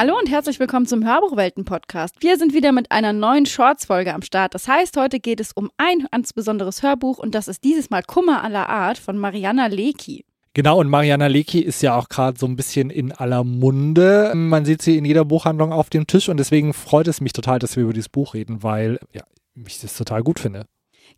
[0.00, 2.14] Hallo und herzlich willkommen zum Hörbuchwelten-Podcast.
[2.20, 4.54] Wir sind wieder mit einer neuen Shorts-Folge am Start.
[4.54, 8.02] Das heißt, heute geht es um ein ganz besonderes Hörbuch und das ist dieses Mal
[8.02, 10.24] Kummer aller Art von Mariana Lecki.
[10.54, 14.32] Genau, und Mariana Lecki ist ja auch gerade so ein bisschen in aller Munde.
[14.34, 17.58] Man sieht sie in jeder Buchhandlung auf dem Tisch und deswegen freut es mich total,
[17.58, 19.24] dass wir über dieses Buch reden, weil ja,
[19.66, 20.64] ich das total gut finde.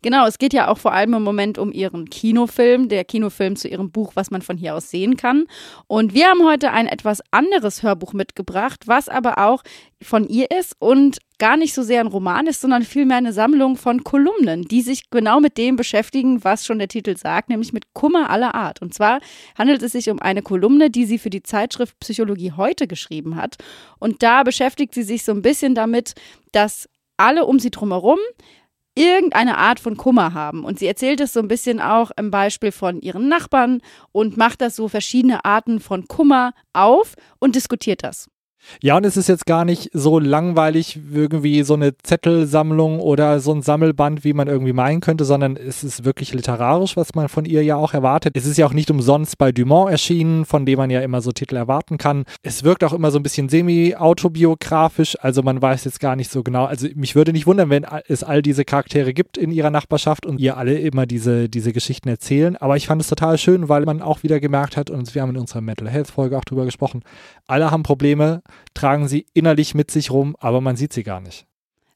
[0.01, 3.67] Genau, es geht ja auch vor allem im Moment um ihren Kinofilm, der Kinofilm zu
[3.67, 5.45] ihrem Buch, was man von hier aus sehen kann.
[5.87, 9.63] Und wir haben heute ein etwas anderes Hörbuch mitgebracht, was aber auch
[10.01, 13.75] von ihr ist und gar nicht so sehr ein Roman ist, sondern vielmehr eine Sammlung
[13.75, 17.93] von Kolumnen, die sich genau mit dem beschäftigen, was schon der Titel sagt, nämlich mit
[17.93, 18.81] Kummer aller Art.
[18.81, 19.19] Und zwar
[19.57, 23.57] handelt es sich um eine Kolumne, die sie für die Zeitschrift Psychologie heute geschrieben hat.
[23.99, 26.13] Und da beschäftigt sie sich so ein bisschen damit,
[26.51, 26.87] dass
[27.17, 28.19] alle um sie drumherum
[28.95, 30.63] irgendeine Art von Kummer haben.
[30.63, 34.61] Und sie erzählt es so ein bisschen auch im Beispiel von ihren Nachbarn und macht
[34.61, 38.29] das so verschiedene Arten von Kummer auf und diskutiert das.
[38.81, 43.53] Ja, und es ist jetzt gar nicht so langweilig irgendwie so eine Zettelsammlung oder so
[43.53, 47.45] ein Sammelband, wie man irgendwie meinen könnte, sondern es ist wirklich literarisch, was man von
[47.45, 48.35] ihr ja auch erwartet.
[48.35, 51.31] Es ist ja auch nicht umsonst bei Dumont erschienen, von dem man ja immer so
[51.31, 52.25] Titel erwarten kann.
[52.41, 56.43] Es wirkt auch immer so ein bisschen semi-autobiografisch, also man weiß jetzt gar nicht so
[56.43, 56.65] genau.
[56.65, 60.39] Also mich würde nicht wundern, wenn es all diese Charaktere gibt in ihrer Nachbarschaft und
[60.39, 62.55] ihr alle immer diese, diese Geschichten erzählen.
[62.57, 65.31] Aber ich fand es total schön, weil man auch wieder gemerkt hat, und wir haben
[65.31, 67.03] in unserer Mental Health Folge auch drüber gesprochen,
[67.47, 68.41] alle haben Probleme
[68.73, 71.45] tragen sie innerlich mit sich rum, aber man sieht sie gar nicht.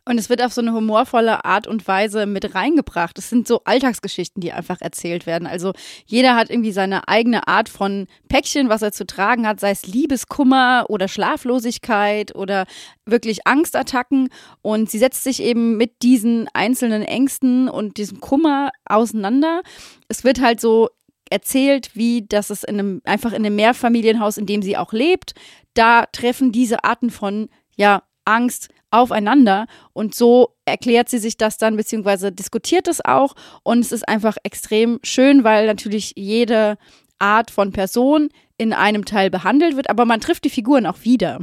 [0.08, 3.18] Und es wird auf so eine humorvolle Art und Weise mit reingebracht.
[3.18, 5.46] Es sind so Alltagsgeschichten, die einfach erzählt werden.
[5.46, 5.74] Also
[6.06, 9.86] jeder hat irgendwie seine eigene Art von Päckchen, was er zu tragen hat, sei es
[9.86, 12.68] Liebeskummer oder Schlaflosigkeit oder
[13.06, 14.30] wirklich Angstattacken.
[14.62, 19.62] Und sie setzt sich eben mit diesen einzelnen Ängsten und diesem Kummer auseinander.
[20.08, 20.88] Es wird halt so
[21.32, 25.34] erzählt, wie das es in einem, einfach in einem Mehrfamilienhaus, in dem sie auch lebt,
[25.74, 29.68] da treffen diese Arten von, ja, Angst aufeinander.
[29.94, 33.36] Und so erklärt sie sich das dann, beziehungsweise diskutiert es auch.
[33.64, 36.78] Und es ist einfach extrem schön, weil natürlich jede
[37.20, 41.40] Art von Person in einem Teil behandelt wird, aber man trifft die Figuren auch wieder.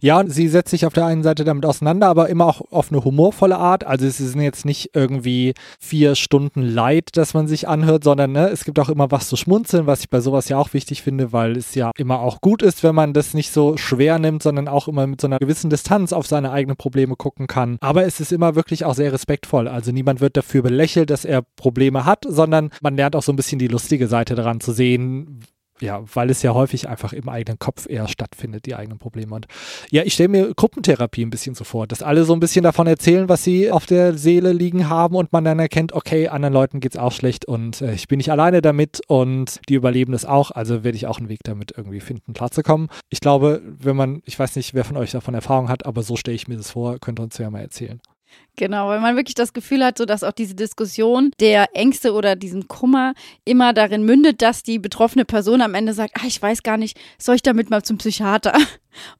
[0.00, 3.04] Ja, sie setzt sich auf der einen Seite damit auseinander, aber immer auch auf eine
[3.04, 3.84] humorvolle Art.
[3.84, 8.48] Also es sind jetzt nicht irgendwie vier Stunden Leid, dass man sich anhört, sondern ne,
[8.48, 11.32] es gibt auch immer was zu schmunzeln, was ich bei sowas ja auch wichtig finde,
[11.32, 14.68] weil es ja immer auch gut ist, wenn man das nicht so schwer nimmt, sondern
[14.68, 17.78] auch immer mit so einer gewissen Distanz auf seine eigenen Probleme gucken kann.
[17.80, 19.68] Aber es ist immer wirklich auch sehr respektvoll.
[19.68, 23.36] Also niemand wird dafür belächelt, dass er Probleme hat, sondern man lernt auch so ein
[23.36, 25.40] bisschen die lustige Seite daran zu sehen,
[25.80, 29.34] ja, weil es ja häufig einfach im eigenen Kopf eher stattfindet, die eigenen Probleme.
[29.34, 29.46] Und
[29.90, 32.86] ja, ich stelle mir Gruppentherapie ein bisschen so vor, dass alle so ein bisschen davon
[32.86, 36.80] erzählen, was sie auf der Seele liegen haben und man dann erkennt, okay, anderen Leuten
[36.80, 40.24] geht es auch schlecht und äh, ich bin nicht alleine damit und die überleben das
[40.24, 42.88] auch, also werde ich auch einen Weg damit irgendwie finden, klarzukommen.
[43.10, 46.16] Ich glaube, wenn man, ich weiß nicht, wer von euch davon Erfahrung hat, aber so
[46.16, 48.00] stelle ich mir das vor, könnt ihr uns ja mal erzählen.
[48.56, 52.36] Genau, weil man wirklich das Gefühl hat, so dass auch diese Diskussion der Ängste oder
[52.36, 53.12] diesem Kummer
[53.44, 56.98] immer darin mündet, dass die betroffene Person am Ende sagt, ah, ich weiß gar nicht,
[57.18, 58.54] soll ich damit mal zum Psychiater?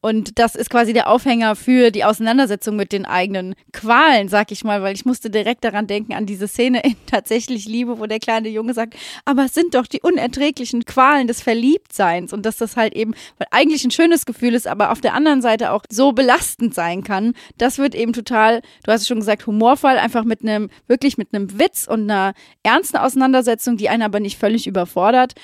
[0.01, 4.65] Und das ist quasi der Aufhänger für die Auseinandersetzung mit den eigenen Qualen, sag ich
[4.65, 8.19] mal, weil ich musste direkt daran denken, an diese Szene in Tatsächlich Liebe, wo der
[8.19, 12.77] kleine Junge sagt, aber es sind doch die unerträglichen Qualen des Verliebtseins und dass das
[12.77, 16.13] halt eben, weil eigentlich ein schönes Gefühl ist, aber auf der anderen Seite auch so
[16.13, 17.35] belastend sein kann.
[17.59, 21.19] Das wird eben total, du hast es schon gesagt, gesagt, humorvoll, einfach mit einem, wirklich
[21.19, 25.35] mit einem Witz und einer ernsten Auseinandersetzung, die einen aber nicht völlig überfordert,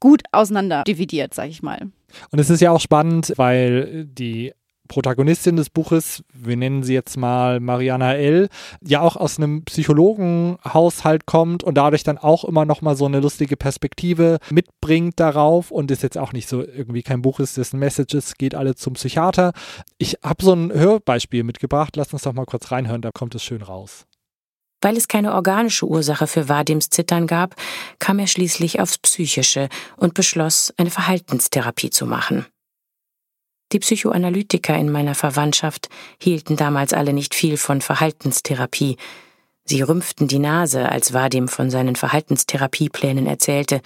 [0.00, 1.90] gut auseinander dividiert, sag ich mal.
[2.30, 4.52] Und es ist ja auch spannend, weil die
[4.88, 8.48] Protagonistin des Buches, wir nennen sie jetzt mal Mariana L.,
[8.82, 13.20] ja auch aus einem Psychologenhaushalt kommt und dadurch dann auch immer noch mal so eine
[13.20, 17.78] lustige Perspektive mitbringt darauf und ist jetzt auch nicht so irgendwie kein Buch ist, dessen
[17.78, 19.52] Messages geht alle zum Psychiater.
[19.98, 23.44] Ich habe so ein Hörbeispiel mitgebracht, lass uns doch mal kurz reinhören, da kommt es
[23.44, 24.06] schön raus.
[24.80, 27.56] Weil es keine organische Ursache für Wadims Zittern gab,
[27.98, 32.46] kam er schließlich aufs Psychische und beschloss, eine Verhaltenstherapie zu machen.
[33.72, 35.88] Die Psychoanalytiker in meiner Verwandtschaft
[36.18, 38.96] hielten damals alle nicht viel von Verhaltenstherapie.
[39.64, 43.82] Sie rümpften die Nase, als Vadim von seinen Verhaltenstherapieplänen erzählte.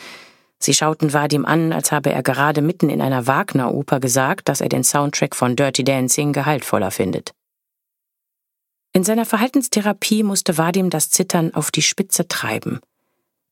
[0.61, 4.69] Sie schauten Vadim an, als habe er gerade mitten in einer Wagner-Oper gesagt, dass er
[4.69, 7.33] den Soundtrack von Dirty Dancing gehaltvoller findet.
[8.93, 12.79] In seiner Verhaltenstherapie musste Vadim das Zittern auf die Spitze treiben.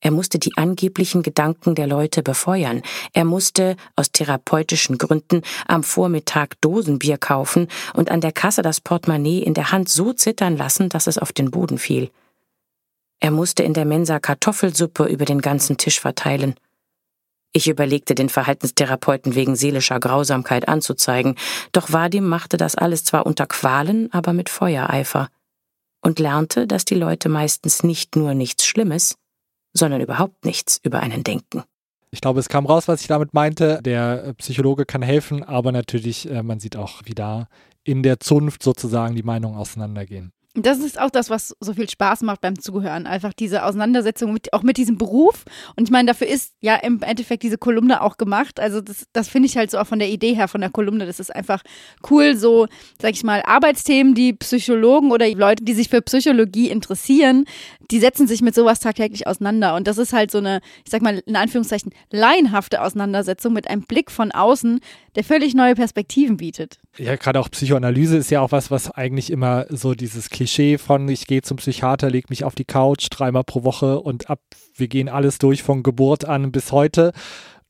[0.01, 2.83] Er musste die angeblichen Gedanken der Leute befeuern.
[3.13, 9.43] Er musste, aus therapeutischen Gründen, am Vormittag Dosenbier kaufen und an der Kasse das Portemonnaie
[9.43, 12.11] in der Hand so zittern lassen, dass es auf den Boden fiel.
[13.21, 16.55] Er musste in der Mensa Kartoffelsuppe über den ganzen Tisch verteilen.
[17.53, 21.35] Ich überlegte, den Verhaltenstherapeuten wegen seelischer Grausamkeit anzuzeigen,
[21.73, 25.29] doch Vadim machte das alles zwar unter Qualen, aber mit Feuereifer
[26.01, 29.17] und lernte, dass die Leute meistens nicht nur nichts Schlimmes,
[29.73, 31.63] sondern überhaupt nichts über einen denken.
[32.11, 33.81] Ich glaube, es kam raus, was ich damit meinte.
[33.83, 37.47] Der äh, Psychologe kann helfen, aber natürlich, äh, man sieht auch, wie da
[37.85, 40.33] in der Zunft sozusagen die Meinungen auseinandergehen.
[40.55, 43.07] Das ist auch das, was so viel Spaß macht beim Zuhören.
[43.07, 45.45] Einfach diese Auseinandersetzung mit, auch mit diesem Beruf.
[45.77, 48.59] Und ich meine, dafür ist ja im Endeffekt diese Kolumne auch gemacht.
[48.59, 51.07] Also das, das finde ich halt so auch von der Idee her, von der Kolumne.
[51.07, 51.63] Das ist einfach
[52.11, 52.67] cool, so,
[53.01, 57.45] sag ich mal, Arbeitsthemen, die Psychologen oder Leute, die sich für Psychologie interessieren,
[57.93, 59.77] die setzen sich mit sowas tagtäglich auseinander.
[59.77, 63.83] Und das ist halt so eine, ich sag mal, in Anführungszeichen, laienhafte Auseinandersetzung mit einem
[63.83, 64.81] Blick von außen,
[65.17, 66.79] der völlig neue Perspektiven bietet.
[66.99, 71.09] Ja, gerade auch Psychoanalyse ist ja auch was, was eigentlich immer so dieses Klischee von
[71.09, 74.41] ich gehe zum Psychiater, leg mich auf die Couch dreimal pro Woche und ab,
[74.75, 77.13] wir gehen alles durch von Geburt an bis heute.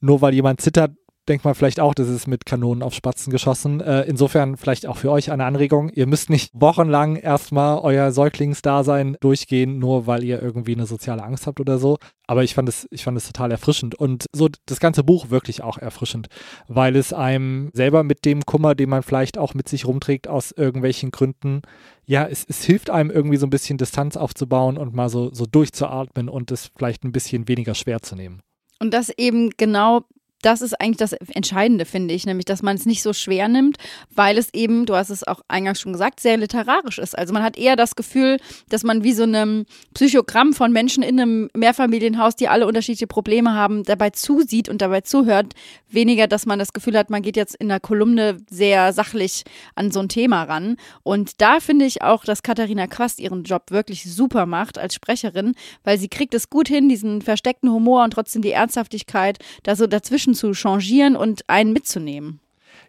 [0.02, 0.92] Nur weil jemand zittert,
[1.30, 3.80] denkt man vielleicht auch, das ist mit Kanonen auf Spatzen geschossen.
[3.80, 5.88] Äh, insofern vielleicht auch für euch eine Anregung.
[5.88, 11.46] Ihr müsst nicht wochenlang erstmal euer Säuglingsdasein durchgehen, nur weil ihr irgendwie eine soziale Angst
[11.46, 11.98] habt oder so.
[12.26, 15.62] Aber ich fand es, ich fand es total erfrischend und so das ganze Buch wirklich
[15.62, 16.26] auch erfrischend,
[16.68, 20.52] weil es einem selber mit dem Kummer, den man vielleicht auch mit sich rumträgt aus
[20.52, 21.62] irgendwelchen Gründen,
[22.06, 25.46] ja, es, es hilft einem irgendwie so ein bisschen Distanz aufzubauen und mal so, so
[25.46, 28.42] durchzuatmen und es vielleicht ein bisschen weniger schwer zu nehmen.
[28.80, 30.06] Und das eben genau
[30.42, 33.76] das ist eigentlich das Entscheidende, finde ich, nämlich, dass man es nicht so schwer nimmt,
[34.14, 37.16] weil es eben, du hast es auch eingangs schon gesagt, sehr literarisch ist.
[37.16, 38.38] Also man hat eher das Gefühl,
[38.68, 43.54] dass man wie so einem Psychogramm von Menschen in einem Mehrfamilienhaus, die alle unterschiedliche Probleme
[43.54, 45.54] haben, dabei zusieht und dabei zuhört.
[45.88, 49.44] Weniger, dass man das Gefühl hat, man geht jetzt in der Kolumne sehr sachlich
[49.74, 50.76] an so ein Thema ran.
[51.02, 55.54] Und da finde ich auch, dass Katharina Quast ihren Job wirklich super macht als Sprecherin,
[55.84, 59.86] weil sie kriegt es gut hin, diesen versteckten Humor und trotzdem die Ernsthaftigkeit da so
[59.86, 62.40] dazwischen Menschen zu changieren und einen mitzunehmen.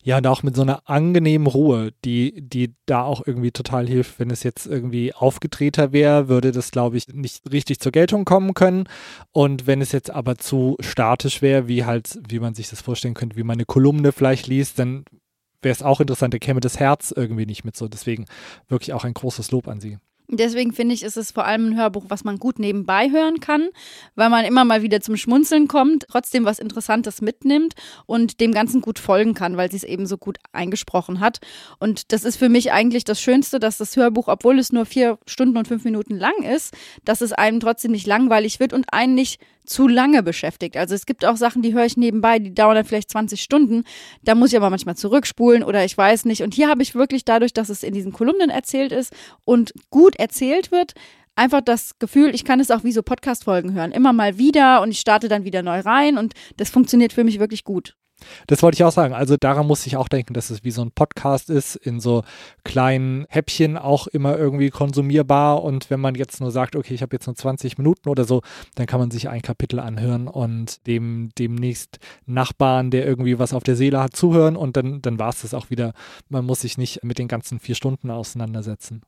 [0.04, 4.20] Ja, und auch mit so einer angenehmen Ruhe, die, die da auch irgendwie total hilft.
[4.20, 8.56] Wenn es jetzt irgendwie aufgetreter wäre, würde das, glaube ich, nicht richtig zur Geltung kommen
[8.56, 8.86] können.
[9.32, 13.14] Und wenn es jetzt aber zu statisch wäre, wie halt, wie man sich das vorstellen
[13.14, 15.06] könnte, wie man eine Kolumne vielleicht liest, dann
[15.62, 17.88] wäre es auch interessant, da käme das Herz irgendwie nicht mit so.
[17.88, 18.26] Deswegen
[18.70, 20.00] wirklich auch ein großes Lob an Sie.
[20.38, 23.70] Deswegen finde ich, ist es vor allem ein Hörbuch, was man gut nebenbei hören kann,
[24.16, 27.74] weil man immer mal wieder zum Schmunzeln kommt, trotzdem was Interessantes mitnimmt
[28.06, 31.40] und dem Ganzen gut folgen kann, weil sie es eben so gut eingesprochen hat.
[31.80, 35.20] Und das ist für mich eigentlich das Schönste, dass das Hörbuch, obwohl es nur vier
[35.26, 36.74] Stunden und fünf Minuten lang ist,
[37.04, 40.78] dass es einem trotzdem nicht langweilig wird und einen nicht zu lange beschäftigt.
[40.78, 43.84] Also es gibt auch Sachen, die höre ich nebenbei, die dauern dann vielleicht 20 Stunden.
[44.24, 46.44] Da muss ich aber manchmal zurückspulen oder ich weiß nicht.
[46.44, 49.14] Und hier habe ich wirklich dadurch, dass es in diesen Kolumnen erzählt ist
[49.46, 50.94] und gut erzählt wird,
[51.36, 53.92] einfach das Gefühl, ich kann es auch wie so Podcast-Folgen hören.
[53.92, 57.40] Immer mal wieder und ich starte dann wieder neu rein und das funktioniert für mich
[57.40, 57.96] wirklich gut.
[58.48, 59.14] Das wollte ich auch sagen.
[59.14, 62.24] Also daran muss ich auch denken, dass es wie so ein Podcast ist, in so
[62.64, 65.64] kleinen Häppchen auch immer irgendwie konsumierbar.
[65.64, 68.42] Und wenn man jetzt nur sagt, okay, ich habe jetzt nur 20 Minuten oder so,
[68.76, 73.64] dann kann man sich ein Kapitel anhören und dem demnächst Nachbarn, der irgendwie was auf
[73.64, 75.94] der Seele hat, zuhören und dann, dann war es das auch wieder.
[76.30, 79.02] Man muss sich nicht mit den ganzen vier Stunden auseinandersetzen.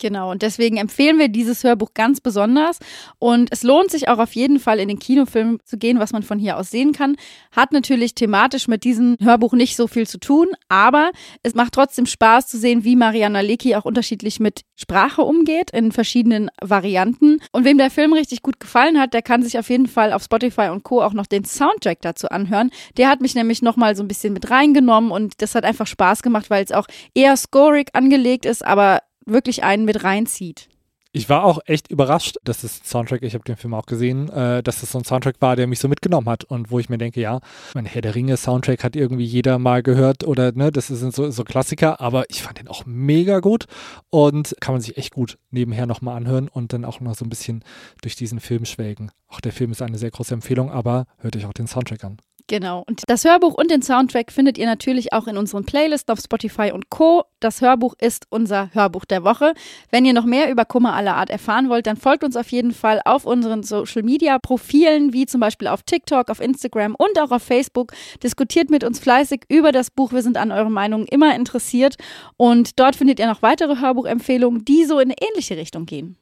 [0.00, 2.78] Genau, und deswegen empfehlen wir dieses Hörbuch ganz besonders.
[3.18, 6.22] Und es lohnt sich auch auf jeden Fall in den Kinofilm zu gehen, was man
[6.22, 7.16] von hier aus sehen kann.
[7.52, 11.10] Hat natürlich thematisch mit diesem Hörbuch nicht so viel zu tun, aber
[11.42, 15.92] es macht trotzdem Spaß zu sehen, wie Mariana Lecki auch unterschiedlich mit Sprache umgeht, in
[15.92, 17.38] verschiedenen Varianten.
[17.52, 20.24] Und wem der Film richtig gut gefallen hat, der kann sich auf jeden Fall auf
[20.24, 21.02] Spotify und Co.
[21.02, 22.70] auch noch den Soundtrack dazu anhören.
[22.96, 26.22] Der hat mich nämlich nochmal so ein bisschen mit reingenommen und das hat einfach Spaß
[26.22, 30.68] gemacht, weil es auch eher scorig angelegt ist, aber wirklich einen mit reinzieht.
[31.16, 34.64] Ich war auch echt überrascht, dass das Soundtrack, ich habe den Film auch gesehen, äh,
[34.64, 36.98] dass das so ein Soundtrack war, der mich so mitgenommen hat und wo ich mir
[36.98, 37.38] denke, ja,
[37.72, 41.30] mein Herr der Ringe Soundtrack hat irgendwie jeder mal gehört oder ne, das sind so,
[41.30, 43.66] so Klassiker, aber ich fand den auch mega gut
[44.10, 47.30] und kann man sich echt gut nebenher nochmal anhören und dann auch noch so ein
[47.30, 47.62] bisschen
[48.02, 49.12] durch diesen Film schwelgen.
[49.28, 52.16] Auch der Film ist eine sehr große Empfehlung, aber hört euch auch den Soundtrack an.
[52.46, 52.84] Genau.
[52.86, 56.72] Und das Hörbuch und den Soundtrack findet ihr natürlich auch in unseren Playlists auf Spotify
[56.72, 57.24] und Co.
[57.40, 59.54] Das Hörbuch ist unser Hörbuch der Woche.
[59.90, 62.72] Wenn ihr noch mehr über Kummer aller Art erfahren wollt, dann folgt uns auf jeden
[62.72, 67.30] Fall auf unseren Social Media Profilen, wie zum Beispiel auf TikTok, auf Instagram und auch
[67.30, 67.92] auf Facebook.
[68.22, 70.12] Diskutiert mit uns fleißig über das Buch.
[70.12, 71.96] Wir sind an euren Meinungen immer interessiert.
[72.36, 76.18] Und dort findet ihr noch weitere Hörbuchempfehlungen, die so in eine ähnliche Richtung gehen.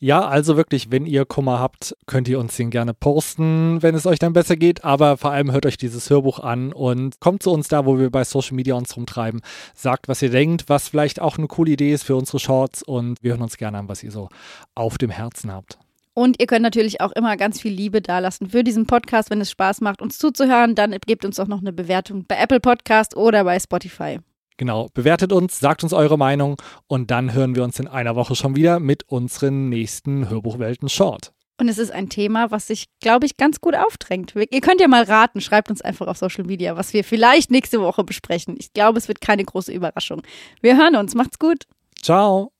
[0.00, 4.06] Ja, also wirklich, wenn ihr Kummer habt, könnt ihr uns den gerne posten, wenn es
[4.06, 4.84] euch dann besser geht.
[4.84, 8.10] Aber vor allem hört euch dieses Hörbuch an und kommt zu uns da, wo wir
[8.10, 9.40] bei Social Media uns rumtreiben.
[9.74, 13.22] Sagt, was ihr denkt, was vielleicht auch eine coole Idee ist für unsere Shorts und
[13.22, 14.28] wir hören uns gerne an, was ihr so
[14.74, 15.78] auf dem Herzen habt.
[16.14, 19.52] Und ihr könnt natürlich auch immer ganz viel Liebe dalassen für diesen Podcast, wenn es
[19.52, 20.74] Spaß macht, uns zuzuhören.
[20.74, 24.18] Dann gebt uns auch noch eine Bewertung bei Apple Podcast oder bei Spotify.
[24.58, 26.56] Genau, bewertet uns, sagt uns eure Meinung
[26.88, 31.32] und dann hören wir uns in einer Woche schon wieder mit unseren nächsten Hörbuchwelten Short.
[31.60, 34.34] Und es ist ein Thema, was sich, glaube ich, ganz gut aufdrängt.
[34.34, 37.80] Ihr könnt ja mal raten, schreibt uns einfach auf Social Media, was wir vielleicht nächste
[37.80, 38.56] Woche besprechen.
[38.58, 40.22] Ich glaube, es wird keine große Überraschung.
[40.60, 41.64] Wir hören uns, macht's gut.
[42.02, 42.52] Ciao.